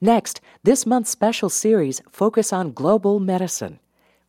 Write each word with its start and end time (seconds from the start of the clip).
Next, 0.00 0.42
this 0.62 0.84
month's 0.84 1.08
special 1.08 1.48
series 1.48 2.02
focus 2.10 2.52
on 2.52 2.72
global 2.72 3.18
medicine. 3.18 3.78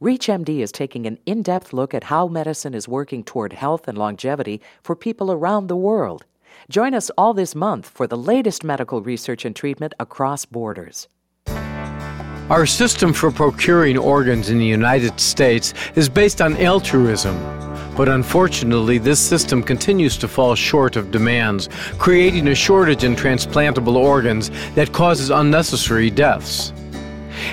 ReachMD 0.02 0.60
is 0.60 0.72
taking 0.72 1.06
an 1.06 1.18
in 1.26 1.42
depth 1.42 1.74
look 1.74 1.94
at 1.94 2.06
how 2.06 2.28
medicine 2.28 2.74
is 2.74 2.88
working 2.88 3.22
toward 3.24 3.52
health 3.52 3.88
and 3.88 3.98
longevity 3.98 4.62
for 4.82 4.96
people 4.96 5.30
around 5.30 5.68
the 5.68 5.76
world. 5.76 6.24
Join 6.70 6.94
us 6.94 7.12
all 7.18 7.34
this 7.34 7.54
month 7.54 7.86
for 7.86 8.08
the 8.08 8.18
latest 8.18 8.64
medical 8.64 9.02
research 9.02 9.44
and 9.44 9.54
treatment 9.54 9.94
across 10.00 10.46
borders. 10.46 11.10
Our 12.50 12.66
system 12.66 13.12
for 13.12 13.30
procuring 13.30 13.98
organs 13.98 14.50
in 14.50 14.60
the 14.60 14.66
United 14.66 15.20
States 15.20 15.74
is 15.96 16.08
based 16.08 16.42
on 16.42 16.56
altruism. 16.56 17.36
But 17.98 18.10
unfortunately, 18.10 19.00
this 19.00 19.20
system 19.20 19.64
continues 19.64 20.18
to 20.20 20.28
fall 20.28 20.54
short 20.54 20.96
of 20.96 21.10
demands, 21.10 21.68
creating 21.98 22.48
a 22.48 22.54
shortage 22.54 23.04
in 23.04 23.16
transplantable 23.16 23.98
organs 23.98 24.52
that 24.76 24.94
causes 24.94 25.32
unnecessary 25.32 26.12
deaths. 26.12 26.72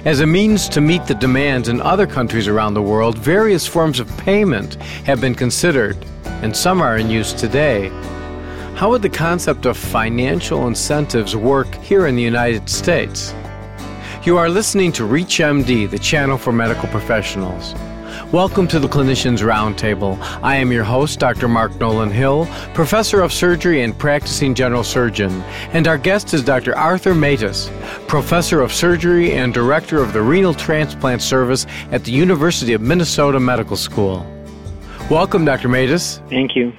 As 0.04 0.20
a 0.20 0.26
means 0.26 0.68
to 0.68 0.82
meet 0.82 1.06
the 1.06 1.14
demands 1.14 1.68
in 1.68 1.80
other 1.80 2.06
countries 2.06 2.46
around 2.46 2.74
the 2.74 2.82
world, 2.82 3.16
various 3.16 3.66
forms 3.66 4.00
of 4.00 4.16
payment 4.18 4.74
have 5.06 5.18
been 5.18 5.34
considered, 5.34 5.96
and 6.42 6.54
some 6.54 6.82
are 6.82 6.98
in 6.98 7.08
use 7.08 7.32
today. 7.32 7.88
How 8.74 8.90
would 8.90 9.02
the 9.02 9.08
concept 9.08 9.64
of 9.64 9.78
financial 9.78 10.66
incentives 10.66 11.34
work 11.34 11.74
here 11.76 12.06
in 12.06 12.16
the 12.16 12.22
United 12.22 12.68
States? 12.68 13.34
You 14.24 14.36
are 14.36 14.50
listening 14.50 14.92
to 14.92 15.04
ReachMD, 15.04 15.90
the 15.90 15.98
channel 15.98 16.36
for 16.36 16.52
medical 16.52 16.88
professionals. 16.88 17.74
Welcome 18.32 18.66
to 18.68 18.80
the 18.80 18.88
Clinicians 18.88 19.40
Roundtable. 19.40 20.18
I 20.42 20.56
am 20.56 20.72
your 20.72 20.82
host, 20.82 21.20
Dr. 21.20 21.46
Mark 21.46 21.78
Nolan 21.78 22.10
Hill, 22.10 22.46
professor 22.72 23.20
of 23.20 23.32
surgery 23.32 23.82
and 23.82 23.96
practicing 23.96 24.54
general 24.54 24.82
surgeon. 24.82 25.30
And 25.72 25.86
our 25.86 25.98
guest 25.98 26.34
is 26.34 26.42
Dr. 26.42 26.76
Arthur 26.76 27.14
Matas, 27.14 27.68
professor 28.08 28.60
of 28.60 28.72
surgery 28.72 29.34
and 29.34 29.54
director 29.54 30.02
of 30.02 30.12
the 30.12 30.22
renal 30.22 30.54
transplant 30.54 31.22
service 31.22 31.66
at 31.92 32.02
the 32.02 32.12
University 32.12 32.72
of 32.72 32.80
Minnesota 32.80 33.38
Medical 33.38 33.76
School. 33.76 34.26
Welcome, 35.10 35.44
Dr. 35.44 35.68
Matas. 35.68 36.18
Thank 36.28 36.56
you. 36.56 36.72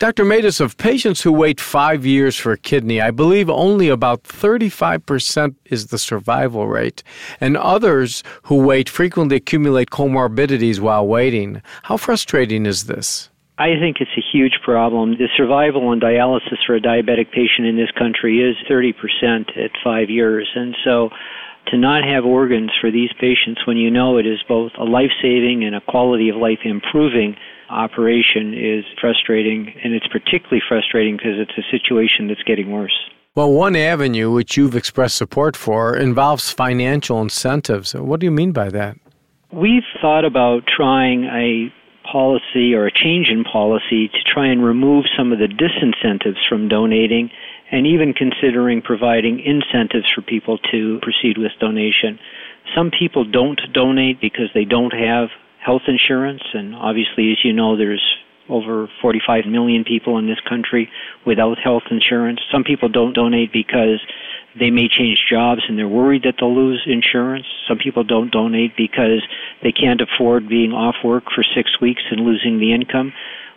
Dr. 0.00 0.24
Matas, 0.24 0.62
of 0.62 0.78
patients 0.78 1.20
who 1.20 1.30
wait 1.30 1.60
five 1.60 2.06
years 2.06 2.34
for 2.34 2.52
a 2.52 2.56
kidney, 2.56 3.02
I 3.02 3.10
believe 3.10 3.50
only 3.50 3.90
about 3.90 4.22
35% 4.22 5.54
is 5.66 5.88
the 5.88 5.98
survival 5.98 6.66
rate, 6.68 7.02
and 7.38 7.54
others 7.58 8.22
who 8.44 8.64
wait 8.64 8.88
frequently 8.88 9.36
accumulate 9.36 9.90
comorbidities 9.90 10.80
while 10.80 11.06
waiting. 11.06 11.60
How 11.82 11.98
frustrating 11.98 12.64
is 12.64 12.84
this? 12.84 13.28
I 13.58 13.78
think 13.78 13.98
it's 14.00 14.16
a 14.16 14.24
huge 14.32 14.60
problem. 14.64 15.18
The 15.18 15.28
survival 15.36 15.88
on 15.88 16.00
dialysis 16.00 16.64
for 16.66 16.74
a 16.74 16.80
diabetic 16.80 17.30
patient 17.30 17.68
in 17.68 17.76
this 17.76 17.90
country 17.90 18.38
is 18.38 18.56
30% 18.70 18.94
at 19.62 19.70
five 19.84 20.08
years, 20.08 20.48
and 20.54 20.74
so 20.82 21.10
to 21.66 21.76
not 21.76 22.04
have 22.04 22.24
organs 22.24 22.70
for 22.80 22.90
these 22.90 23.10
patients 23.20 23.66
when 23.66 23.76
you 23.76 23.90
know 23.90 24.16
it 24.16 24.26
is 24.26 24.42
both 24.48 24.72
a 24.78 24.84
life 24.84 25.12
saving 25.20 25.62
and 25.62 25.74
a 25.74 25.82
quality 25.82 26.30
of 26.30 26.36
life 26.36 26.60
improving 26.64 27.36
operation 27.70 28.54
is 28.54 28.84
frustrating, 29.00 29.72
and 29.82 29.94
it's 29.94 30.06
particularly 30.08 30.62
frustrating 30.68 31.16
because 31.16 31.38
it's 31.38 31.56
a 31.56 31.70
situation 31.70 32.28
that's 32.28 32.42
getting 32.42 32.70
worse. 32.70 33.10
Well, 33.34 33.52
one 33.52 33.76
avenue 33.76 34.30
which 34.30 34.56
you've 34.56 34.74
expressed 34.74 35.16
support 35.16 35.56
for 35.56 35.96
involves 35.96 36.50
financial 36.50 37.22
incentives. 37.22 37.94
What 37.94 38.20
do 38.20 38.26
you 38.26 38.32
mean 38.32 38.52
by 38.52 38.70
that? 38.70 38.98
We've 39.52 39.84
thought 40.00 40.24
about 40.24 40.66
trying 40.66 41.24
a 41.24 41.72
policy 42.10 42.74
or 42.74 42.86
a 42.86 42.92
change 42.92 43.28
in 43.28 43.44
policy 43.44 44.08
to 44.08 44.18
try 44.26 44.46
and 44.46 44.64
remove 44.64 45.04
some 45.16 45.32
of 45.32 45.38
the 45.38 45.46
disincentives 45.46 46.38
from 46.48 46.68
donating 46.68 47.30
and 47.70 47.86
even 47.86 48.12
considering 48.12 48.82
providing 48.82 49.38
incentives 49.40 50.06
for 50.12 50.22
people 50.22 50.58
to 50.72 50.98
proceed 51.02 51.38
with 51.38 51.52
donation. 51.60 52.18
Some 52.74 52.90
people 52.90 53.24
don't 53.24 53.60
donate 53.72 54.20
because 54.20 54.50
they 54.54 54.64
don't 54.64 54.92
have 54.92 55.28
health 55.64 55.82
insurance, 55.86 56.42
and 56.54 56.74
obviously, 56.74 57.32
as 57.32 57.38
you 57.44 57.52
know, 57.52 57.76
there's 57.76 58.02
over 58.48 58.88
45 59.00 59.46
million 59.46 59.84
people 59.84 60.18
in 60.18 60.26
this 60.26 60.40
country 60.48 60.90
without 61.24 61.58
health 61.58 61.84
insurance. 61.90 62.40
Some 62.52 62.64
people 62.64 62.88
don't 62.88 63.12
donate 63.12 63.52
because 63.52 64.00
they 64.58 64.70
may 64.70 64.88
change 64.88 65.18
jobs 65.30 65.62
and 65.68 65.78
they're 65.78 65.88
worried 65.88 66.22
that 66.24 66.34
they'll 66.40 66.54
lose 66.54 66.82
insurance. 66.86 67.46
Some 67.68 67.78
people 67.78 68.02
don't 68.02 68.32
donate 68.32 68.76
because 68.76 69.22
they 69.62 69.70
can't 69.70 70.00
afford 70.00 70.48
being 70.48 70.72
off 70.72 70.96
work 71.04 71.24
for 71.32 71.44
six 71.54 71.80
weeks 71.80 72.02
and 72.10 72.22
losing 72.22 72.58
the 72.58 72.74
income. 72.74 73.12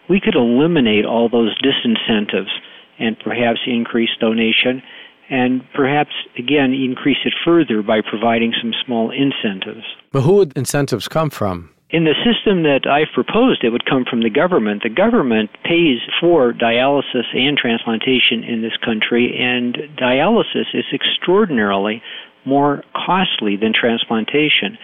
We 0.08 0.19
could 0.19 0.36
eliminate 0.36 1.06
all 1.06 1.30
those 1.30 1.58
disincentives 1.62 2.52
and 3.00 3.18
perhaps 3.19 3.62
increase 3.66 4.12
donation 4.19 4.84
and 5.30 5.63
perhaps 5.74 6.12
again 6.38 6.74
increase 6.74 7.18
it 7.25 7.34
further 7.44 7.81
by 7.81 8.02
providing 8.02 8.53
some 8.62 8.74
small 8.86 9.09
incentives. 9.09 9.86
But 10.12 10.22
who 10.22 10.34
would 10.34 10.56
incentives 10.56 11.08
come 11.08 11.30
from? 11.31 11.69
In 11.94 12.06
the 12.06 12.16
system 12.26 12.64
that 12.64 12.90
I've 12.90 13.14
proposed, 13.14 13.64
it 13.64 13.70
would 13.70 13.86
come 13.86 14.04
from 14.09 14.24
the 14.24 14.30
government. 14.31 14.81
The 14.81 14.90
government 14.90 15.52
pays 15.64 16.00
for 16.20 16.52
dialysis 16.52 17.30
and 17.36 17.56
transplantation 17.56 18.44
in 18.44 18.64
this 18.64 18.76
country, 18.84 19.38
and 19.40 19.78
dialysis 19.96 20.74
is 20.74 20.86
extraordinarily 20.92 22.02
more 22.46 22.84
costly 23.06 23.58
than 23.58 23.74
transplantation. 23.80 24.80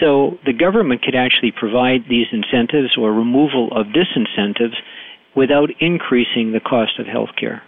So 0.00 0.38
the 0.44 0.52
government 0.52 1.00
could 1.00 1.14
actually 1.14 1.52
provide 1.52 2.04
these 2.10 2.26
incentives 2.30 2.94
or 2.98 3.10
removal 3.10 3.70
of 3.72 3.86
disincentives 3.96 4.76
without 5.34 5.70
increasing 5.80 6.52
the 6.52 6.60
cost 6.60 6.98
of 6.98 7.06
health 7.06 7.30
care. 7.40 7.62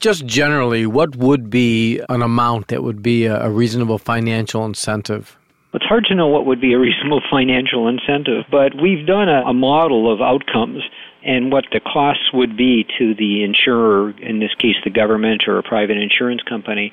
Just 0.00 0.24
generally, 0.24 0.86
what 0.86 1.16
would 1.16 1.50
be 1.50 2.00
an 2.08 2.22
amount 2.22 2.68
that 2.68 2.82
would 2.82 3.02
be 3.02 3.26
a 3.26 3.50
reasonable 3.50 3.98
financial 3.98 4.64
incentive? 4.64 5.36
It's 5.74 5.86
hard 5.86 6.04
to 6.06 6.14
know 6.14 6.28
what 6.28 6.44
would 6.44 6.60
be 6.60 6.74
a 6.74 6.78
reasonable 6.78 7.22
financial 7.30 7.88
incentive, 7.88 8.44
but 8.50 8.72
we've 8.80 9.06
done 9.06 9.28
a, 9.28 9.42
a 9.42 9.54
model 9.54 10.12
of 10.12 10.20
outcomes 10.20 10.82
and 11.24 11.52
what 11.52 11.64
the 11.72 11.80
costs 11.80 12.30
would 12.34 12.56
be 12.56 12.84
to 12.98 13.14
the 13.14 13.44
insurer, 13.44 14.10
in 14.20 14.40
this 14.40 14.54
case 14.58 14.74
the 14.84 14.90
government 14.90 15.44
or 15.46 15.58
a 15.58 15.62
private 15.62 15.96
insurance 15.96 16.42
company, 16.42 16.92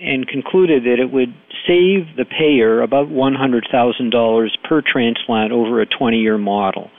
and 0.00 0.28
concluded 0.28 0.84
that 0.84 1.00
it 1.00 1.10
would 1.10 1.34
save 1.66 2.14
the 2.16 2.24
payer 2.24 2.82
about 2.82 3.08
$100,000 3.08 4.48
per 4.64 4.82
transplant 4.82 5.52
over 5.52 5.80
a 5.80 5.86
20 5.86 6.18
year 6.18 6.38
model. 6.38 6.90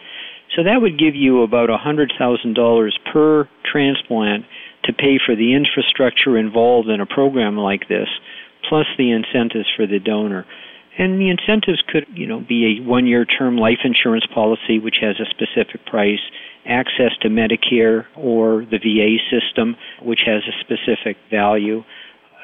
So 0.56 0.64
that 0.64 0.82
would 0.82 1.00
give 1.00 1.16
you 1.16 1.44
about 1.44 1.70
$100,000 1.70 2.92
per 3.14 3.50
transplant 3.72 4.46
to 4.84 4.94
pay 4.94 5.20
for 5.24 5.36
the 5.36 5.54
infrastructure 5.54 6.38
involved 6.38 6.90
in 6.90 7.00
a 7.00 7.06
program 7.06 7.58
like 7.58 7.88
this, 7.88 8.10
plus 8.68 8.86
the 8.98 9.12
incentives 9.12 9.68
for 9.78 9.88
the 9.88 10.00
donor. 10.00 10.46
And 10.98 11.20
the 11.20 11.30
incentives 11.30 11.82
could, 11.88 12.06
you 12.14 12.28
know, 12.28 12.42
be 12.42 12.78
a 12.80 12.84
one-year 12.84 13.26
term 13.26 13.58
life 13.58 13.80
insurance 13.84 14.26
policy 14.34 14.80
which 14.80 14.98
has 15.02 15.16
a 15.20 15.26
specific 15.30 15.86
price, 15.86 16.20
access 16.66 17.12
to 17.22 17.30
Medicare 17.30 18.06
or 18.16 18.66
the 18.66 18.78
VA 18.78 19.18
system 19.32 19.76
which 20.02 20.22
has 20.26 20.44
a 20.48 20.54
specific 20.60 21.18
value, 21.30 21.84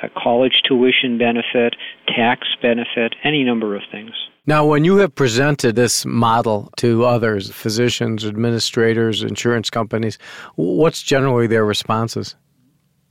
a 0.02 0.10
college 0.10 0.62
tuition 0.68 1.18
benefit, 1.18 1.76
tax 2.08 2.48
benefit, 2.62 3.16
any 3.24 3.44
number 3.44 3.76
of 3.76 3.82
things. 3.92 4.12
Now, 4.46 4.66
when 4.66 4.86
you 4.86 4.96
have 4.98 5.14
presented 5.14 5.76
this 5.76 6.06
model 6.06 6.72
to 6.78 7.04
others, 7.04 7.52
physicians, 7.52 8.24
administrators, 8.24 9.22
insurance 9.22 9.70
companies, 9.70 10.18
what's 10.56 11.04
generally 11.04 11.48
their 11.48 11.66
responses? 11.66 12.36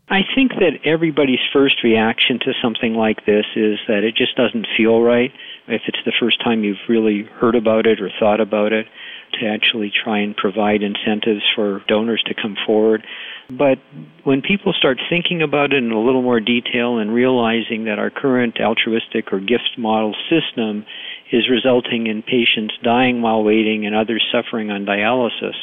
I 0.08 0.20
think 0.36 0.52
that 0.60 0.78
everybody's 0.84 1.42
first 1.52 1.82
reaction 1.82 2.38
to 2.40 2.52
something 2.62 2.94
like 2.94 3.26
this 3.26 3.44
is 3.56 3.78
that 3.88 4.04
it 4.04 4.14
just 4.14 4.36
doesn't 4.36 4.66
feel 4.76 5.00
right. 5.00 5.32
If 5.66 5.82
it's 5.88 5.98
the 6.04 6.12
first 6.20 6.42
time 6.44 6.62
you've 6.62 6.86
really 6.88 7.24
heard 7.40 7.56
about 7.56 7.86
it 7.86 8.00
or 8.00 8.10
thought 8.20 8.40
about 8.40 8.72
it, 8.72 8.86
to 9.40 9.46
actually 9.46 9.92
try 9.92 10.20
and 10.20 10.36
provide 10.36 10.82
incentives 10.82 11.42
for 11.54 11.82
donors 11.88 12.22
to 12.26 12.34
come 12.34 12.56
forward. 12.64 13.04
But 13.50 13.78
when 14.24 14.42
people 14.42 14.72
start 14.72 14.98
thinking 15.10 15.42
about 15.42 15.72
it 15.72 15.82
in 15.82 15.90
a 15.90 16.00
little 16.00 16.22
more 16.22 16.40
detail 16.40 16.98
and 16.98 17.12
realizing 17.12 17.84
that 17.84 17.98
our 17.98 18.10
current 18.10 18.58
altruistic 18.60 19.32
or 19.32 19.40
gift 19.40 19.76
model 19.76 20.14
system 20.30 20.86
is 21.32 21.48
resulting 21.50 22.06
in 22.06 22.22
patients 22.22 22.74
dying 22.82 23.22
while 23.22 23.42
waiting 23.42 23.86
and 23.86 23.94
others 23.94 24.24
suffering 24.32 24.70
on 24.70 24.86
dialysis, 24.86 25.54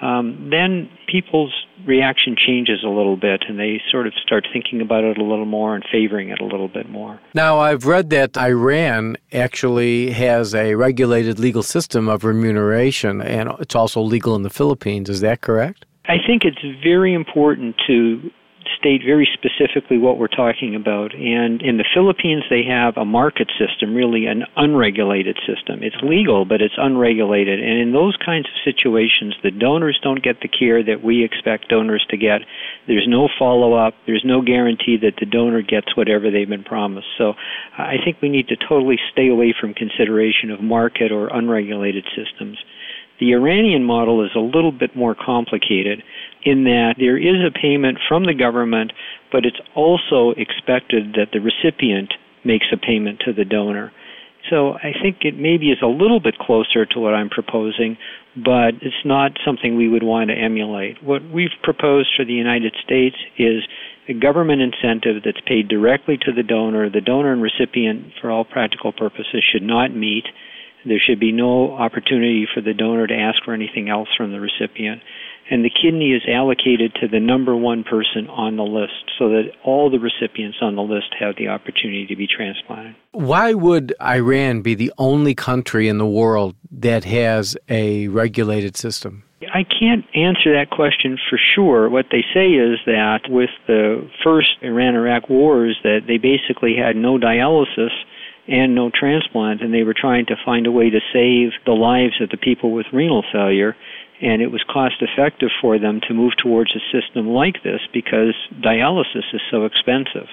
um, 0.00 0.48
then 0.50 0.88
people's 1.06 1.52
reaction 1.86 2.36
changes 2.36 2.84
a 2.84 2.88
little 2.88 3.16
bit 3.16 3.44
and 3.48 3.58
they 3.58 3.80
sort 3.90 4.06
of 4.06 4.12
start 4.24 4.46
thinking 4.52 4.80
about 4.80 5.04
it 5.04 5.18
a 5.18 5.24
little 5.24 5.44
more 5.44 5.74
and 5.74 5.84
favoring 5.90 6.28
it 6.28 6.40
a 6.40 6.44
little 6.44 6.68
bit 6.68 6.88
more. 6.88 7.20
Now, 7.34 7.58
I've 7.58 7.86
read 7.86 8.10
that 8.10 8.36
Iran 8.36 9.16
actually 9.32 10.10
has 10.12 10.54
a 10.54 10.74
regulated 10.74 11.38
legal 11.38 11.62
system 11.62 12.08
of 12.08 12.24
remuneration 12.24 13.20
and 13.20 13.50
it's 13.60 13.74
also 13.74 14.00
legal 14.00 14.36
in 14.36 14.42
the 14.42 14.50
Philippines. 14.50 15.08
Is 15.08 15.20
that 15.20 15.40
correct? 15.40 15.84
I 16.06 16.16
think 16.26 16.42
it's 16.44 16.82
very 16.82 17.12
important 17.12 17.76
to 17.86 18.30
state 18.78 19.02
very 19.04 19.28
specifically 19.34 19.98
what 19.98 20.18
we're 20.18 20.28
talking 20.28 20.74
about. 20.74 21.14
And 21.14 21.60
in 21.62 21.76
the 21.76 21.84
Philippines, 21.94 22.44
they 22.48 22.62
have 22.64 22.96
a 22.96 23.04
market 23.04 23.50
system, 23.58 23.94
really 23.94 24.26
an 24.26 24.44
unregulated 24.56 25.36
system. 25.46 25.82
It's 25.82 25.96
legal, 26.02 26.44
but 26.44 26.62
it's 26.62 26.78
unregulated. 26.78 27.60
And 27.60 27.78
in 27.80 27.92
those 27.92 28.16
kinds 28.16 28.46
of 28.46 28.54
situations, 28.64 29.34
the 29.42 29.50
donors 29.50 29.98
don't 30.02 30.22
get 30.22 30.40
the 30.40 30.48
care 30.48 30.82
that 30.82 31.02
we 31.02 31.24
expect 31.24 31.68
donors 31.68 32.06
to 32.10 32.16
get. 32.16 32.42
There's 32.86 33.06
no 33.08 33.28
follow 33.38 33.74
up. 33.74 33.94
There's 34.06 34.24
no 34.24 34.42
guarantee 34.42 34.96
that 35.02 35.16
the 35.18 35.26
donor 35.26 35.62
gets 35.62 35.96
whatever 35.96 36.30
they've 36.30 36.48
been 36.48 36.64
promised. 36.64 37.08
So 37.18 37.34
I 37.76 37.96
think 38.04 38.22
we 38.22 38.28
need 38.28 38.48
to 38.48 38.56
totally 38.56 38.98
stay 39.12 39.28
away 39.28 39.54
from 39.58 39.74
consideration 39.74 40.50
of 40.50 40.62
market 40.62 41.12
or 41.12 41.28
unregulated 41.28 42.04
systems. 42.14 42.58
The 43.20 43.32
Iranian 43.32 43.84
model 43.84 44.24
is 44.24 44.30
a 44.36 44.40
little 44.40 44.72
bit 44.72 44.94
more 44.94 45.14
complicated 45.14 46.02
in 46.44 46.64
that 46.64 46.94
there 46.98 47.18
is 47.18 47.42
a 47.44 47.50
payment 47.50 47.98
from 48.08 48.24
the 48.24 48.34
government, 48.34 48.92
but 49.32 49.44
it's 49.44 49.60
also 49.74 50.30
expected 50.36 51.14
that 51.14 51.32
the 51.32 51.40
recipient 51.40 52.14
makes 52.44 52.66
a 52.72 52.76
payment 52.76 53.20
to 53.26 53.32
the 53.32 53.44
donor. 53.44 53.92
So 54.50 54.74
I 54.74 54.92
think 55.02 55.18
it 55.22 55.36
maybe 55.36 55.70
is 55.70 55.82
a 55.82 55.86
little 55.86 56.20
bit 56.20 56.38
closer 56.38 56.86
to 56.86 57.00
what 57.00 57.12
I'm 57.12 57.28
proposing, 57.28 57.98
but 58.36 58.74
it's 58.80 59.04
not 59.04 59.32
something 59.44 59.76
we 59.76 59.88
would 59.88 60.04
want 60.04 60.30
to 60.30 60.36
emulate. 60.36 61.02
What 61.02 61.22
we've 61.28 61.56
proposed 61.62 62.10
for 62.16 62.24
the 62.24 62.32
United 62.32 62.74
States 62.84 63.16
is 63.36 63.62
a 64.08 64.14
government 64.14 64.62
incentive 64.62 65.22
that's 65.24 65.40
paid 65.46 65.68
directly 65.68 66.16
to 66.24 66.32
the 66.32 66.42
donor. 66.42 66.88
The 66.88 67.00
donor 67.00 67.32
and 67.32 67.42
recipient, 67.42 68.12
for 68.20 68.30
all 68.30 68.44
practical 68.44 68.92
purposes, 68.92 69.44
should 69.52 69.62
not 69.62 69.94
meet. 69.94 70.24
There 70.84 71.00
should 71.04 71.20
be 71.20 71.32
no 71.32 71.72
opportunity 71.72 72.46
for 72.52 72.60
the 72.60 72.74
donor 72.74 73.06
to 73.06 73.14
ask 73.14 73.42
for 73.44 73.52
anything 73.52 73.88
else 73.88 74.08
from 74.16 74.32
the 74.32 74.40
recipient 74.40 75.02
and 75.50 75.64
the 75.64 75.70
kidney 75.70 76.12
is 76.12 76.22
allocated 76.28 76.94
to 77.00 77.08
the 77.08 77.20
number 77.20 77.56
one 77.56 77.84
person 77.84 78.28
on 78.28 78.56
the 78.56 78.62
list 78.62 79.10
so 79.18 79.30
that 79.30 79.50
all 79.64 79.90
the 79.90 79.98
recipients 79.98 80.58
on 80.60 80.76
the 80.76 80.82
list 80.82 81.14
have 81.18 81.36
the 81.36 81.48
opportunity 81.48 82.06
to 82.06 82.16
be 82.16 82.26
transplanted. 82.26 82.94
Why 83.12 83.54
would 83.54 83.94
Iran 84.00 84.62
be 84.62 84.74
the 84.74 84.92
only 84.98 85.34
country 85.34 85.88
in 85.88 85.98
the 85.98 86.06
world 86.06 86.54
that 86.70 87.04
has 87.04 87.56
a 87.68 88.08
regulated 88.08 88.76
system? 88.76 89.24
I 89.54 89.64
can't 89.64 90.04
answer 90.14 90.52
that 90.52 90.68
question 90.70 91.16
for 91.30 91.38
sure. 91.54 91.88
What 91.88 92.06
they 92.10 92.24
say 92.34 92.48
is 92.50 92.78
that 92.86 93.20
with 93.28 93.50
the 93.66 94.08
first 94.22 94.48
Iran 94.62 94.94
Iraq 94.94 95.30
wars 95.30 95.78
that 95.84 96.00
they 96.06 96.18
basically 96.18 96.74
had 96.76 96.96
no 96.96 97.18
dialysis 97.18 97.90
and 98.48 98.74
no 98.74 98.90
transplant 98.92 99.60
and 99.60 99.72
they 99.72 99.82
were 99.82 99.94
trying 99.94 100.26
to 100.26 100.34
find 100.44 100.66
a 100.66 100.72
way 100.72 100.90
to 100.90 101.00
save 101.12 101.50
the 101.66 101.72
lives 101.72 102.20
of 102.20 102.30
the 102.30 102.36
people 102.36 102.72
with 102.72 102.86
renal 102.92 103.22
failure 103.32 103.76
and 104.20 104.42
it 104.42 104.48
was 104.48 104.64
cost 104.68 104.96
effective 105.00 105.50
for 105.60 105.78
them 105.78 106.00
to 106.08 106.14
move 106.14 106.32
towards 106.42 106.74
a 106.74 106.80
system 106.92 107.28
like 107.28 107.62
this 107.62 107.80
because 107.92 108.34
dialysis 108.60 109.32
is 109.32 109.40
so 109.50 109.64
expensive. 109.64 110.26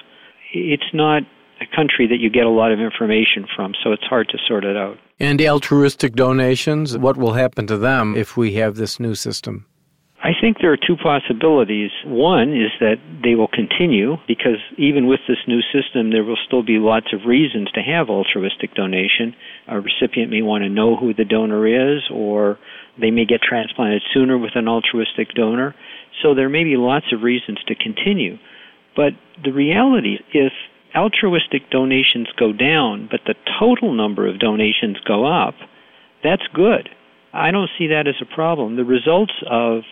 It's 0.52 0.92
not 0.92 1.22
a 1.60 1.76
country 1.76 2.06
that 2.08 2.18
you 2.18 2.30
get 2.30 2.46
a 2.46 2.50
lot 2.50 2.72
of 2.72 2.80
information 2.80 3.46
from, 3.54 3.74
so 3.82 3.92
it's 3.92 4.04
hard 4.04 4.28
to 4.30 4.38
sort 4.46 4.64
it 4.64 4.76
out. 4.76 4.98
And 5.18 5.40
altruistic 5.40 6.14
donations, 6.14 6.98
what 6.98 7.16
will 7.16 7.34
happen 7.34 7.66
to 7.68 7.78
them 7.78 8.16
if 8.16 8.36
we 8.36 8.54
have 8.54 8.76
this 8.76 9.00
new 9.00 9.14
system? 9.14 9.66
I 10.26 10.32
think 10.40 10.56
there 10.58 10.72
are 10.72 10.76
two 10.76 10.96
possibilities. 10.96 11.92
One 12.04 12.50
is 12.50 12.72
that 12.80 12.96
they 13.22 13.36
will 13.36 13.46
continue 13.46 14.16
because 14.26 14.58
even 14.76 15.06
with 15.06 15.20
this 15.28 15.38
new 15.46 15.60
system, 15.70 16.10
there 16.10 16.24
will 16.24 16.38
still 16.44 16.64
be 16.64 16.80
lots 16.80 17.12
of 17.12 17.28
reasons 17.28 17.70
to 17.74 17.80
have 17.80 18.10
altruistic 18.10 18.74
donation. 18.74 19.36
A 19.68 19.78
recipient 19.80 20.32
may 20.32 20.42
want 20.42 20.64
to 20.64 20.68
know 20.68 20.96
who 20.96 21.14
the 21.14 21.24
donor 21.24 21.62
is, 21.64 22.02
or 22.12 22.58
they 23.00 23.12
may 23.12 23.24
get 23.24 23.40
transplanted 23.40 24.02
sooner 24.12 24.36
with 24.36 24.56
an 24.56 24.66
altruistic 24.66 25.32
donor. 25.32 25.76
So 26.20 26.34
there 26.34 26.48
may 26.48 26.64
be 26.64 26.76
lots 26.76 27.06
of 27.12 27.22
reasons 27.22 27.58
to 27.68 27.76
continue. 27.76 28.38
But 28.96 29.12
the 29.44 29.52
reality, 29.52 30.18
if 30.34 30.52
altruistic 30.92 31.70
donations 31.70 32.26
go 32.36 32.52
down, 32.52 33.06
but 33.08 33.20
the 33.26 33.36
total 33.60 33.94
number 33.94 34.26
of 34.26 34.40
donations 34.40 34.96
go 35.06 35.24
up, 35.24 35.54
that's 36.24 36.48
good. 36.52 36.88
I 37.32 37.52
don't 37.52 37.70
see 37.78 37.86
that 37.88 38.08
as 38.08 38.16
a 38.20 38.34
problem. 38.34 38.74
The 38.74 38.84
results 38.84 39.34
of 39.48 39.82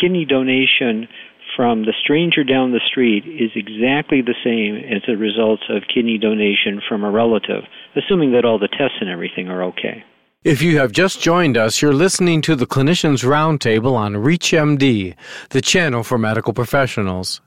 kidney 0.00 0.24
donation 0.24 1.08
from 1.56 1.82
the 1.82 1.94
stranger 2.02 2.42
down 2.42 2.72
the 2.72 2.80
street 2.90 3.24
is 3.26 3.50
exactly 3.54 4.22
the 4.22 4.34
same 4.42 4.76
as 4.76 5.02
the 5.06 5.16
results 5.16 5.62
of 5.70 5.82
kidney 5.92 6.18
donation 6.18 6.80
from 6.88 7.04
a 7.04 7.10
relative, 7.10 7.62
assuming 7.96 8.32
that 8.32 8.44
all 8.44 8.58
the 8.58 8.68
tests 8.68 8.98
and 9.00 9.10
everything 9.10 9.48
are 9.48 9.62
okay. 9.62 10.04
If 10.42 10.60
you 10.60 10.78
have 10.78 10.92
just 10.92 11.22
joined 11.22 11.56
us, 11.56 11.80
you're 11.80 11.94
listening 11.94 12.42
to 12.42 12.54
the 12.54 12.66
Clinicians 12.66 13.24
Roundtable 13.24 13.94
on 13.94 14.12
ReachMD, 14.14 15.14
the 15.50 15.60
channel 15.62 16.02
for 16.02 16.18
medical 16.18 16.52
professionals. 16.52 17.40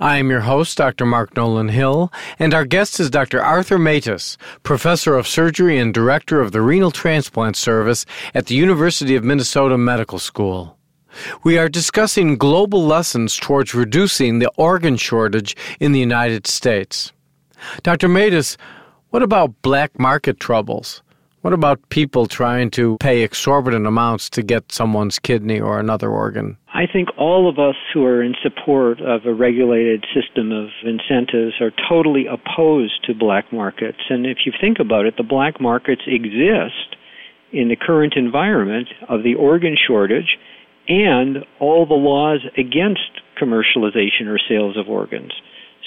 I 0.00 0.16
am 0.16 0.30
your 0.30 0.40
host, 0.40 0.78
Dr. 0.78 1.04
Mark 1.04 1.36
Nolan 1.36 1.68
Hill, 1.68 2.10
and 2.38 2.54
our 2.54 2.64
guest 2.64 3.00
is 3.00 3.10
Dr. 3.10 3.42
Arthur 3.42 3.78
Matas, 3.78 4.38
Professor 4.62 5.14
of 5.14 5.28
Surgery 5.28 5.78
and 5.78 5.92
Director 5.92 6.40
of 6.40 6.52
the 6.52 6.62
Renal 6.62 6.90
Transplant 6.90 7.54
Service 7.54 8.06
at 8.34 8.46
the 8.46 8.54
University 8.54 9.14
of 9.14 9.24
Minnesota 9.24 9.76
Medical 9.76 10.18
School. 10.18 10.77
We 11.44 11.58
are 11.58 11.68
discussing 11.68 12.36
global 12.36 12.84
lessons 12.84 13.36
towards 13.36 13.74
reducing 13.74 14.38
the 14.38 14.50
organ 14.56 14.96
shortage 14.96 15.56
in 15.80 15.92
the 15.92 16.00
United 16.00 16.46
States. 16.46 17.12
Dr. 17.82 18.08
Matas, 18.08 18.56
what 19.10 19.22
about 19.22 19.60
black 19.62 19.98
market 19.98 20.38
troubles? 20.38 21.02
What 21.42 21.52
about 21.52 21.88
people 21.88 22.26
trying 22.26 22.70
to 22.72 22.96
pay 22.98 23.22
exorbitant 23.22 23.86
amounts 23.86 24.28
to 24.30 24.42
get 24.42 24.72
someone's 24.72 25.20
kidney 25.20 25.60
or 25.60 25.78
another 25.78 26.10
organ? 26.10 26.56
I 26.74 26.86
think 26.92 27.08
all 27.16 27.48
of 27.48 27.58
us 27.58 27.76
who 27.94 28.04
are 28.04 28.22
in 28.22 28.34
support 28.42 29.00
of 29.00 29.24
a 29.24 29.32
regulated 29.32 30.04
system 30.12 30.50
of 30.50 30.68
incentives 30.84 31.54
are 31.60 31.72
totally 31.88 32.26
opposed 32.26 33.04
to 33.04 33.14
black 33.14 33.52
markets. 33.52 33.98
And 34.10 34.26
if 34.26 34.38
you 34.46 34.52
think 34.60 34.78
about 34.80 35.06
it, 35.06 35.16
the 35.16 35.22
black 35.22 35.60
markets 35.60 36.02
exist 36.06 36.96
in 37.52 37.68
the 37.68 37.76
current 37.76 38.14
environment 38.16 38.88
of 39.08 39.22
the 39.22 39.34
organ 39.34 39.76
shortage 39.76 40.36
and 40.88 41.38
all 41.60 41.86
the 41.86 41.94
laws 41.94 42.40
against 42.56 43.20
commercialization 43.40 44.26
or 44.26 44.38
sales 44.48 44.76
of 44.76 44.88
organs. 44.88 45.32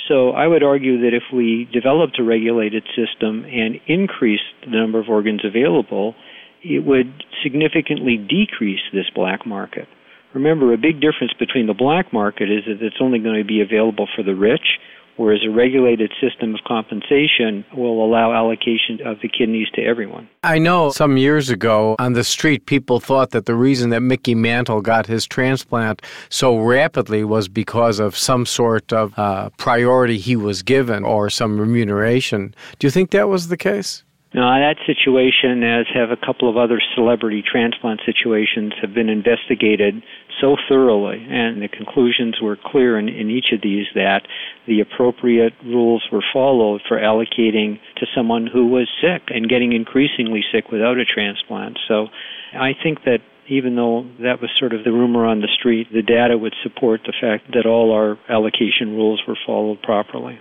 So 0.07 0.31
I 0.31 0.47
would 0.47 0.63
argue 0.63 1.01
that 1.01 1.13
if 1.13 1.23
we 1.33 1.67
developed 1.71 2.19
a 2.19 2.23
regulated 2.23 2.83
system 2.95 3.45
and 3.45 3.79
increased 3.87 4.43
the 4.63 4.77
number 4.77 4.99
of 4.99 5.09
organs 5.09 5.41
available, 5.45 6.15
it 6.63 6.85
would 6.85 7.23
significantly 7.43 8.17
decrease 8.17 8.81
this 8.93 9.09
black 9.13 9.45
market. 9.45 9.87
Remember, 10.33 10.73
a 10.73 10.77
big 10.77 11.01
difference 11.01 11.33
between 11.37 11.67
the 11.67 11.73
black 11.73 12.13
market 12.13 12.49
is 12.49 12.63
that 12.65 12.85
it's 12.85 13.01
only 13.01 13.19
going 13.19 13.41
to 13.41 13.47
be 13.47 13.61
available 13.61 14.07
for 14.15 14.23
the 14.23 14.35
rich, 14.35 14.79
whereas 15.17 15.41
a 15.45 15.49
regulated 15.49 16.11
system 16.21 16.55
of 16.55 16.61
compensation 16.67 17.65
will 17.75 18.03
allow 18.03 18.33
allocation 18.33 18.99
of 19.05 19.17
the 19.21 19.29
kidneys 19.29 19.67
to 19.75 19.83
everyone. 19.83 20.29
I 20.43 20.59
know 20.59 20.91
some 20.91 21.17
years 21.17 21.49
ago 21.49 21.95
on 21.99 22.13
the 22.13 22.23
street, 22.23 22.65
people 22.65 22.99
thought 22.99 23.31
that 23.31 23.45
the 23.45 23.55
reason 23.55 23.89
that 23.91 24.01
Mickey 24.01 24.35
Mantle 24.35 24.81
got 24.81 25.07
his 25.07 25.25
transplant 25.25 26.01
so 26.29 26.57
rapidly 26.57 27.23
was 27.23 27.47
because 27.47 27.99
of 27.99 28.17
some 28.17 28.45
sort 28.45 28.91
of 28.93 29.17
uh, 29.17 29.49
priority 29.57 30.17
he 30.17 30.35
was 30.35 30.63
given 30.63 31.03
or 31.03 31.29
some 31.29 31.59
remuneration. 31.59 32.53
Do 32.79 32.87
you 32.87 32.91
think 32.91 33.11
that 33.11 33.29
was 33.29 33.47
the 33.47 33.57
case? 33.57 34.03
Now, 34.33 34.47
that 34.59 34.77
situation, 34.87 35.61
as 35.61 35.87
have 35.93 36.09
a 36.09 36.15
couple 36.15 36.49
of 36.49 36.55
other 36.55 36.79
celebrity 36.95 37.43
transplant 37.43 37.99
situations, 38.05 38.71
have 38.81 38.93
been 38.93 39.09
investigated 39.09 40.01
so 40.39 40.55
thoroughly, 40.69 41.19
and 41.29 41.61
the 41.61 41.67
conclusions 41.67 42.39
were 42.41 42.55
clear 42.55 42.97
in, 42.97 43.09
in 43.09 43.29
each 43.29 43.51
of 43.51 43.61
these 43.61 43.87
that 43.93 44.21
the 44.67 44.79
appropriate 44.79 45.51
rules 45.65 46.07
were 46.13 46.23
followed 46.31 46.81
for 46.87 46.97
allocating 46.97 47.79
to 47.97 48.05
someone 48.15 48.47
who 48.47 48.67
was 48.67 48.87
sick 49.01 49.23
and 49.27 49.49
getting 49.49 49.73
increasingly 49.73 50.43
sick 50.49 50.71
without 50.71 50.97
a 50.97 51.03
transplant. 51.03 51.77
So 51.89 52.07
I 52.53 52.71
think 52.81 53.03
that 53.03 53.19
even 53.49 53.75
though 53.75 54.07
that 54.19 54.39
was 54.39 54.49
sort 54.57 54.73
of 54.73 54.85
the 54.85 54.93
rumor 54.93 55.25
on 55.25 55.41
the 55.41 55.49
street, 55.59 55.87
the 55.91 56.01
data 56.01 56.37
would 56.37 56.55
support 56.63 57.01
the 57.05 57.13
fact 57.19 57.51
that 57.53 57.65
all 57.65 57.91
our 57.91 58.17
allocation 58.29 58.95
rules 58.95 59.21
were 59.27 59.37
followed 59.45 59.81
properly. 59.81 60.39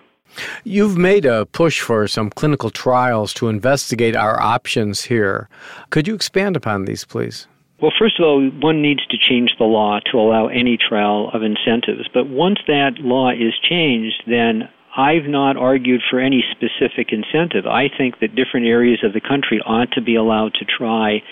You've 0.65 0.97
made 0.97 1.25
a 1.25 1.47
push 1.47 1.81
for 1.81 2.07
some 2.09 2.31
clinical 2.31 2.71
trials 2.71 3.33
to 3.35 3.49
investigate 3.49 4.17
our 4.17 4.41
options 4.41 5.05
here. 5.05 5.49
Could 5.91 6.07
you 6.07 6.15
expand 6.15 6.57
upon 6.57 6.85
these, 6.85 7.05
please? 7.05 7.47
Well, 7.81 7.93
first 7.99 8.21
of 8.21 8.27
all, 8.27 8.51
one 8.61 8.83
needs 8.83 9.07
to 9.07 9.17
change 9.17 9.53
the 9.59 9.65
law 9.65 10.01
to 10.13 10.19
allow 10.19 10.49
any 10.49 10.77
trial 10.77 11.31
of 11.33 11.43
incentives. 11.43 12.09
But 12.13 12.29
once 12.29 12.59
that 12.67 12.99
law 12.99 13.31
is 13.31 13.55
changed, 13.69 14.23
then 14.27 14.69
I've 14.97 15.25
not 15.25 15.57
argued 15.57 16.03
for 16.11 16.21
any 16.21 16.45
specific 16.51 17.09
incentive. 17.13 17.67
I 17.67 17.89
think 17.89 18.19
that 18.21 18.35
different 18.35 18.67
areas 18.67 19.01
of 19.03 19.15
the 19.15 19.21
country 19.21 19.61
ought 19.65 19.93
to 19.93 20.03
be 20.03 20.15
allowed 20.15 20.55
to 20.55 20.65
try 20.67 21.23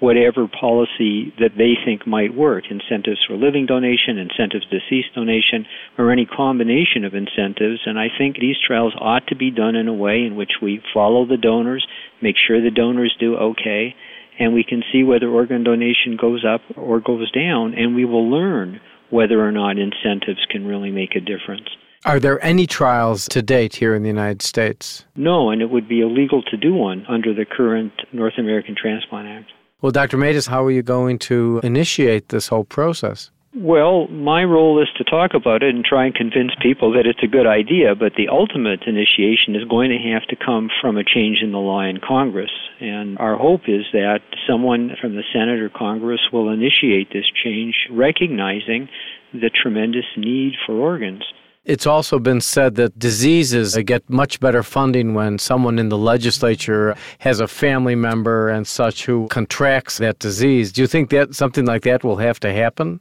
whatever 0.00 0.46
policy 0.48 1.32
that 1.38 1.56
they 1.56 1.74
think 1.84 2.06
might 2.06 2.34
work 2.34 2.64
incentives 2.70 3.24
for 3.26 3.36
living 3.36 3.66
donation, 3.66 4.18
incentives 4.18 4.66
deceased 4.66 5.14
donation, 5.14 5.66
or 5.96 6.10
any 6.12 6.26
combination 6.26 7.04
of 7.04 7.14
incentives. 7.14 7.80
And 7.86 7.98
I 7.98 8.06
think 8.16 8.36
these 8.36 8.56
trials 8.64 8.94
ought 9.00 9.26
to 9.28 9.36
be 9.36 9.50
done 9.50 9.74
in 9.74 9.88
a 9.88 9.94
way 9.94 10.24
in 10.24 10.36
which 10.36 10.52
we 10.62 10.82
follow 10.94 11.26
the 11.26 11.36
donors, 11.36 11.86
make 12.22 12.36
sure 12.36 12.62
the 12.62 12.70
donors 12.70 13.16
do 13.18 13.36
okay, 13.36 13.94
and 14.38 14.54
we 14.54 14.64
can 14.64 14.82
see 14.92 15.02
whether 15.02 15.28
organ 15.28 15.64
donation 15.64 16.16
goes 16.16 16.44
up 16.44 16.60
or 16.76 17.00
goes 17.00 17.30
down, 17.32 17.74
and 17.74 17.94
we 17.94 18.04
will 18.04 18.30
learn 18.30 18.80
whether 19.10 19.44
or 19.44 19.50
not 19.50 19.78
incentives 19.78 20.46
can 20.50 20.66
really 20.66 20.90
make 20.90 21.16
a 21.16 21.20
difference. 21.20 21.68
Are 22.04 22.20
there 22.20 22.42
any 22.44 22.66
trials 22.66 23.26
to 23.28 23.42
date 23.42 23.74
here 23.74 23.94
in 23.94 24.02
the 24.02 24.08
United 24.08 24.42
States? 24.42 25.04
No, 25.16 25.50
and 25.50 25.60
it 25.60 25.70
would 25.70 25.88
be 25.88 26.00
illegal 26.00 26.42
to 26.42 26.56
do 26.56 26.72
one 26.72 27.04
under 27.08 27.34
the 27.34 27.44
current 27.44 27.92
National 28.12 28.50
Organ 28.50 28.76
Transplant 28.80 29.26
Act. 29.26 29.50
Well, 29.80 29.92
Dr. 29.92 30.16
Matas, 30.16 30.48
how 30.48 30.64
are 30.64 30.72
you 30.72 30.82
going 30.82 31.20
to 31.30 31.60
initiate 31.62 32.30
this 32.30 32.48
whole 32.48 32.64
process? 32.64 33.30
Well, 33.54 34.08
my 34.08 34.42
role 34.42 34.82
is 34.82 34.88
to 34.98 35.04
talk 35.04 35.34
about 35.34 35.62
it 35.62 35.72
and 35.72 35.84
try 35.84 36.04
and 36.04 36.14
convince 36.14 36.50
people 36.60 36.92
that 36.92 37.06
it's 37.06 37.22
a 37.22 37.28
good 37.28 37.46
idea, 37.46 37.94
but 37.94 38.14
the 38.16 38.28
ultimate 38.28 38.82
initiation 38.86 39.54
is 39.54 39.64
going 39.70 39.90
to 39.90 40.10
have 40.10 40.26
to 40.28 40.36
come 40.36 40.68
from 40.80 40.96
a 40.96 41.04
change 41.04 41.38
in 41.42 41.52
the 41.52 41.58
law 41.58 41.82
in 41.82 41.98
Congress. 41.98 42.50
And 42.80 43.18
our 43.18 43.36
hope 43.36 43.62
is 43.68 43.84
that 43.92 44.20
someone 44.48 44.96
from 45.00 45.14
the 45.14 45.22
Senate 45.32 45.60
or 45.60 45.70
Congress 45.70 46.20
will 46.32 46.50
initiate 46.50 47.12
this 47.12 47.30
change, 47.30 47.86
recognizing 47.88 48.88
the 49.32 49.50
tremendous 49.50 50.06
need 50.16 50.54
for 50.66 50.74
organs. 50.74 51.22
It's 51.68 51.86
also 51.86 52.18
been 52.18 52.40
said 52.40 52.76
that 52.76 52.98
diseases 52.98 53.76
get 53.84 54.08
much 54.08 54.40
better 54.40 54.62
funding 54.62 55.12
when 55.12 55.38
someone 55.38 55.78
in 55.78 55.90
the 55.90 55.98
legislature 55.98 56.96
has 57.18 57.40
a 57.40 57.46
family 57.46 57.94
member 57.94 58.48
and 58.48 58.66
such 58.66 59.04
who 59.04 59.28
contracts 59.28 59.98
that 59.98 60.18
disease. 60.18 60.72
Do 60.72 60.80
you 60.80 60.86
think 60.86 61.10
that 61.10 61.34
something 61.34 61.66
like 61.66 61.82
that 61.82 62.02
will 62.02 62.16
have 62.16 62.40
to 62.40 62.54
happen? 62.54 63.00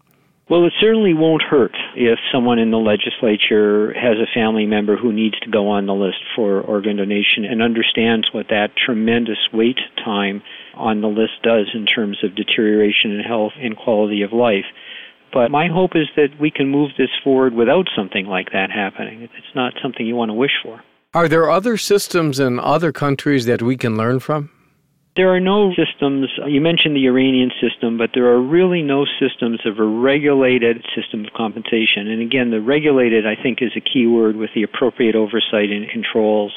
Well, 0.50 0.66
it 0.66 0.74
certainly 0.82 1.14
won't 1.14 1.44
hurt 1.44 1.76
if 1.96 2.20
someone 2.30 2.60
in 2.60 2.72
the 2.72 2.78
legislature 2.78 3.94
has 3.94 4.18
a 4.18 4.32
family 4.34 4.66
member 4.66 4.98
who 4.98 5.14
needs 5.14 5.40
to 5.42 5.50
go 5.50 5.70
on 5.70 5.86
the 5.86 5.94
list 5.94 6.20
for 6.36 6.60
organ 6.60 6.98
donation 6.98 7.46
and 7.46 7.62
understands 7.62 8.28
what 8.34 8.48
that 8.50 8.72
tremendous 8.76 9.40
wait 9.54 9.80
time 10.04 10.42
on 10.76 11.00
the 11.00 11.08
list 11.08 11.42
does 11.42 11.68
in 11.74 11.86
terms 11.86 12.18
of 12.22 12.36
deterioration 12.36 13.12
in 13.12 13.22
health 13.22 13.54
and 13.60 13.78
quality 13.78 14.24
of 14.24 14.34
life. 14.34 14.66
But 15.34 15.52
my 15.52 15.68
hope 15.68 15.92
is 15.96 16.08
that 16.16 16.30
we 16.40 16.52
can 16.52 16.70
move 16.70 16.92
this 16.98 17.10
forward 17.24 17.54
without 17.54 17.88
something 17.96 18.26
like 18.26 18.52
that 18.54 18.72
happening. 18.72 19.22
It's 19.22 19.56
not 19.56 19.74
something 19.82 20.06
you 20.06 20.16
want 20.16 20.30
to 20.30 20.34
wish 20.34 20.52
for. 20.64 20.82
Are 21.14 21.28
there 21.28 21.50
other 21.50 21.78
systems 21.78 22.40
in 22.40 22.60
other 22.60 22.92
countries 22.92 23.46
that 23.46 23.62
we 23.62 23.78
can 23.78 23.98
learn 23.98 24.20
from? 24.20 24.50
There 25.16 25.34
are 25.34 25.40
no 25.40 25.74
systems, 25.74 26.30
uh, 26.40 26.46
you 26.46 26.62
mentioned 26.62 26.96
the 26.96 27.08
Iranian 27.08 27.50
system, 27.60 27.98
but 27.98 28.12
there 28.14 28.28
are 28.28 28.40
really 28.40 28.84
no 28.84 29.06
systems 29.20 29.60
of 29.66 29.80
a 29.80 29.84
regulated 29.84 30.86
system 30.96 31.26
of 31.26 31.34
compensation. 31.34 32.08
And 32.08 32.22
again, 32.22 32.52
the 32.52 32.62
regulated, 32.62 33.26
I 33.26 33.34
think, 33.42 33.58
is 33.62 33.72
a 33.76 33.82
key 33.82 34.06
word 34.06 34.36
with 34.36 34.52
the 34.54 34.62
appropriate 34.62 35.16
oversight 35.16 35.72
and 35.72 35.90
controls. 35.90 36.54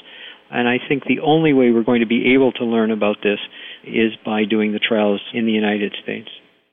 And 0.50 0.69
I 0.69 0.77
think 0.77 1.05
the 1.05 1.21
only 1.21 1.55
way 1.55 1.71
we're 1.71 1.85
going 1.85 2.00
to 2.00 2.07
be 2.07 2.35
able 2.35 2.53
to 2.53 2.65
learn 2.65 2.91
about 2.91 3.17
this 3.23 3.39
is 3.83 4.12
by 4.27 4.45
doing 4.45 4.73
the 4.73 4.79
trials 4.79 5.23
in 5.33 5.47
the 5.47 5.53
United 5.53 5.97
States. 6.03 6.29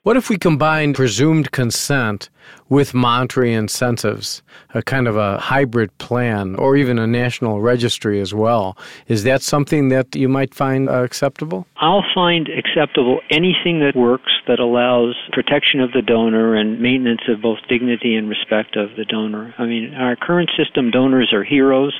What 0.07 0.15
if 0.15 0.29
we 0.29 0.37
combine 0.37 0.93
presumed 0.93 1.51
consent 1.51 2.29
with 2.69 2.93
monetary 2.93 3.53
incentives, 3.53 4.41
a 4.73 4.81
kind 4.81 5.05
of 5.05 5.17
a 5.17 5.37
hybrid 5.37 5.97
plan, 5.97 6.55
or 6.55 6.77
even 6.77 6.97
a 6.97 7.05
national 7.05 7.59
registry 7.59 8.21
as 8.21 8.33
well? 8.33 8.77
Is 9.09 9.25
that 9.25 9.41
something 9.41 9.89
that 9.89 10.15
you 10.15 10.29
might 10.29 10.55
find 10.55 10.87
uh, 10.87 11.03
acceptable? 11.03 11.67
I'll 11.81 12.05
find 12.15 12.47
acceptable 12.47 13.19
anything 13.31 13.81
that 13.81 13.97
works 13.97 14.31
that 14.47 14.59
allows 14.59 15.17
protection 15.33 15.81
of 15.81 15.91
the 15.91 16.01
donor 16.01 16.55
and 16.55 16.79
maintenance 16.79 17.27
of 17.27 17.41
both 17.41 17.57
dignity 17.67 18.15
and 18.15 18.29
respect 18.29 18.77
of 18.77 18.95
the 18.95 19.03
donor. 19.03 19.53
I 19.57 19.65
mean, 19.65 19.93
our 19.93 20.15
current 20.15 20.51
system, 20.55 20.89
donors 20.89 21.33
are 21.33 21.43
heroes. 21.43 21.93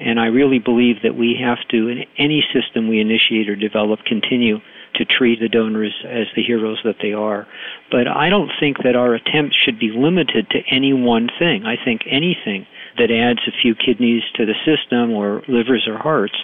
And 0.00 0.18
I 0.18 0.26
really 0.26 0.58
believe 0.58 0.96
that 1.02 1.14
we 1.14 1.38
have 1.40 1.58
to, 1.70 1.88
in 1.88 2.04
any 2.18 2.44
system 2.52 2.88
we 2.88 3.00
initiate 3.00 3.48
or 3.48 3.56
develop, 3.56 4.00
continue 4.04 4.58
to 4.94 5.04
treat 5.04 5.40
the 5.40 5.48
donors 5.48 5.94
as 6.04 6.26
the 6.36 6.42
heroes 6.42 6.80
that 6.84 6.96
they 7.02 7.12
are. 7.12 7.46
But 7.90 8.08
I 8.08 8.28
don't 8.28 8.50
think 8.58 8.78
that 8.84 8.96
our 8.96 9.14
attempts 9.14 9.56
should 9.64 9.78
be 9.78 9.90
limited 9.94 10.48
to 10.50 10.58
any 10.70 10.92
one 10.92 11.28
thing. 11.38 11.64
I 11.64 11.76
think 11.82 12.02
anything 12.10 12.66
that 12.98 13.10
adds 13.10 13.40
a 13.46 13.52
few 13.62 13.74
kidneys 13.74 14.22
to 14.36 14.46
the 14.46 14.54
system 14.64 15.10
or 15.12 15.42
livers 15.48 15.86
or 15.88 15.98
hearts, 15.98 16.36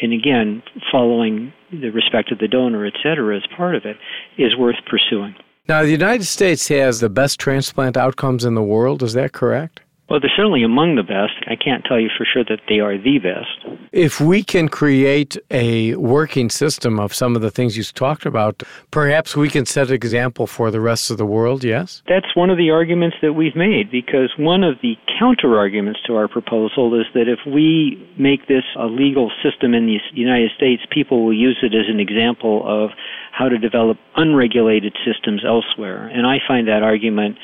and 0.00 0.12
again, 0.12 0.62
following 0.90 1.52
the 1.70 1.90
respect 1.90 2.32
of 2.32 2.38
the 2.38 2.48
donor, 2.48 2.86
et 2.86 2.94
cetera, 3.02 3.36
as 3.36 3.42
part 3.56 3.74
of 3.74 3.84
it, 3.84 3.96
is 4.38 4.56
worth 4.56 4.76
pursuing. 4.86 5.34
Now, 5.68 5.82
the 5.82 5.90
United 5.90 6.24
States 6.24 6.66
has 6.68 7.00
the 7.00 7.08
best 7.08 7.38
transplant 7.38 7.96
outcomes 7.96 8.44
in 8.44 8.54
the 8.54 8.62
world. 8.62 9.02
Is 9.02 9.12
that 9.12 9.32
correct? 9.32 9.80
Well, 10.12 10.20
they're 10.20 10.30
certainly 10.36 10.62
among 10.62 10.96
the 10.96 11.02
best. 11.02 11.42
I 11.48 11.56
can't 11.56 11.86
tell 11.86 11.98
you 11.98 12.10
for 12.14 12.26
sure 12.30 12.44
that 12.44 12.60
they 12.68 12.80
are 12.80 12.98
the 12.98 13.16
best. 13.18 13.80
If 13.92 14.20
we 14.20 14.42
can 14.42 14.68
create 14.68 15.38
a 15.50 15.94
working 15.94 16.50
system 16.50 17.00
of 17.00 17.14
some 17.14 17.34
of 17.34 17.40
the 17.40 17.50
things 17.50 17.78
you 17.78 17.82
talked 17.82 18.26
about, 18.26 18.62
perhaps 18.90 19.34
we 19.34 19.48
can 19.48 19.64
set 19.64 19.88
an 19.88 19.94
example 19.94 20.46
for 20.46 20.70
the 20.70 20.82
rest 20.82 21.10
of 21.10 21.16
the 21.16 21.24
world, 21.24 21.64
yes? 21.64 22.02
That's 22.06 22.36
one 22.36 22.50
of 22.50 22.58
the 22.58 22.68
arguments 22.68 23.16
that 23.22 23.32
we've 23.32 23.56
made 23.56 23.90
because 23.90 24.30
one 24.36 24.62
of 24.62 24.74
the 24.82 24.96
counter 25.18 25.56
arguments 25.56 26.00
to 26.06 26.16
our 26.16 26.28
proposal 26.28 26.92
is 27.00 27.06
that 27.14 27.26
if 27.26 27.38
we 27.50 27.96
make 28.18 28.48
this 28.48 28.64
a 28.78 28.84
legal 28.84 29.32
system 29.42 29.72
in 29.72 29.86
the 29.86 29.96
United 30.12 30.50
States, 30.54 30.82
people 30.90 31.24
will 31.24 31.32
use 31.32 31.56
it 31.62 31.74
as 31.74 31.88
an 31.88 32.00
example 32.00 32.62
of 32.66 32.90
how 33.32 33.48
to 33.48 33.56
develop 33.56 33.96
unregulated 34.16 34.94
systems 35.06 35.42
elsewhere. 35.42 36.06
And 36.08 36.26
I 36.26 36.36
find 36.46 36.68
that 36.68 36.82
argument 36.82 37.38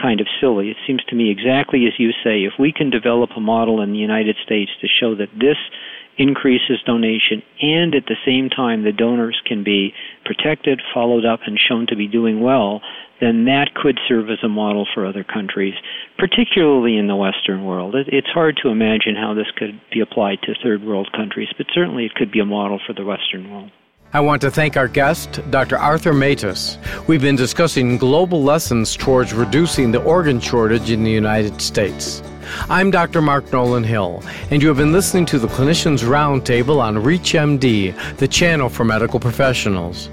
kind 0.00 0.20
of 0.20 0.26
silly. 0.40 0.70
It 0.70 0.76
seems 0.86 1.02
to 1.08 1.14
me 1.14 1.30
exactly 1.30 1.86
as 1.86 1.98
you 1.98 2.10
say, 2.24 2.44
if 2.44 2.54
we 2.58 2.72
can 2.72 2.90
develop 2.90 3.30
a 3.36 3.40
model 3.40 3.80
in 3.80 3.92
the 3.92 3.98
United 3.98 4.36
States 4.44 4.70
to 4.80 4.88
show 4.88 5.14
that 5.16 5.30
this 5.38 5.56
increases 6.18 6.80
donation 6.86 7.42
and 7.60 7.94
at 7.94 8.06
the 8.06 8.16
same 8.24 8.48
time 8.48 8.84
the 8.84 8.92
donors 8.92 9.40
can 9.44 9.62
be 9.62 9.92
protected, 10.24 10.80
followed 10.94 11.24
up, 11.24 11.40
and 11.46 11.58
shown 11.58 11.86
to 11.86 11.96
be 11.96 12.08
doing 12.08 12.40
well, 12.40 12.80
then 13.20 13.44
that 13.46 13.74
could 13.74 13.98
serve 14.08 14.28
as 14.30 14.38
a 14.42 14.48
model 14.48 14.86
for 14.94 15.06
other 15.06 15.24
countries, 15.24 15.74
particularly 16.18 16.96
in 16.96 17.06
the 17.06 17.16
Western 17.16 17.64
world. 17.64 17.94
It's 17.94 18.28
hard 18.28 18.58
to 18.62 18.68
imagine 18.68 19.14
how 19.16 19.34
this 19.34 19.50
could 19.56 19.80
be 19.92 20.00
applied 20.00 20.38
to 20.42 20.54
third 20.62 20.82
world 20.82 21.10
countries, 21.14 21.48
but 21.56 21.66
certainly 21.74 22.04
it 22.04 22.14
could 22.14 22.30
be 22.30 22.40
a 22.40 22.46
model 22.46 22.80
for 22.86 22.92
the 22.92 23.04
Western 23.04 23.50
world. 23.50 23.70
I 24.12 24.20
want 24.20 24.40
to 24.42 24.50
thank 24.50 24.76
our 24.76 24.86
guest, 24.86 25.40
Dr. 25.50 25.76
Arthur 25.76 26.12
Matas. 26.12 26.78
We've 27.08 27.20
been 27.20 27.36
discussing 27.36 27.98
global 27.98 28.42
lessons 28.42 28.96
towards 28.96 29.34
reducing 29.34 29.90
the 29.90 30.02
organ 30.02 30.40
shortage 30.40 30.90
in 30.90 31.02
the 31.02 31.10
United 31.10 31.60
States. 31.60 32.22
I'm 32.70 32.92
Dr. 32.92 33.20
Mark 33.20 33.52
Nolan 33.52 33.82
Hill, 33.82 34.22
and 34.50 34.62
you 34.62 34.68
have 34.68 34.76
been 34.76 34.92
listening 34.92 35.26
to 35.26 35.40
the 35.40 35.48
Clinicians 35.48 36.04
Roundtable 36.04 36.80
on 36.80 36.94
ReachMD, 36.94 38.16
the 38.18 38.28
channel 38.28 38.68
for 38.68 38.84
medical 38.84 39.18
professionals. 39.18 40.08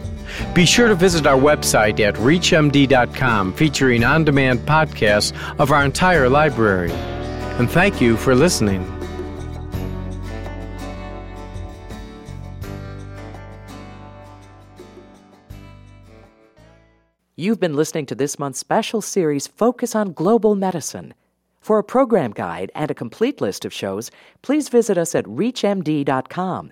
Be 0.55 0.65
sure 0.65 0.87
to 0.87 0.95
visit 0.95 1.27
our 1.27 1.39
website 1.39 1.99
at 1.99 2.15
ReachMD.com, 2.15 3.53
featuring 3.53 4.03
on 4.03 4.23
demand 4.23 4.61
podcasts 4.61 5.31
of 5.59 5.71
our 5.71 5.85
entire 5.85 6.27
library. 6.27 6.91
And 7.59 7.69
thank 7.69 8.01
you 8.01 8.17
for 8.17 8.33
listening. 8.33 8.83
You've 17.43 17.59
been 17.59 17.75
listening 17.75 18.05
to 18.05 18.15
this 18.15 18.39
month's 18.39 18.59
special 18.59 19.01
series, 19.01 19.47
Focus 19.47 19.95
on 19.95 20.13
Global 20.13 20.55
Medicine. 20.55 21.13
For 21.59 21.77
a 21.77 21.83
program 21.83 22.31
guide 22.31 22.71
and 22.73 22.89
a 22.89 22.93
complete 22.93 23.41
list 23.41 23.65
of 23.65 23.73
shows, 23.73 24.11
please 24.41 24.69
visit 24.69 24.97
us 24.97 25.13
at 25.13 25.25
ReachMD.com. 25.25 26.61